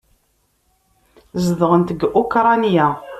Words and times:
Zedɣent 1.45 1.89
deg 1.97 2.01
Ukṛanya. 2.21 2.87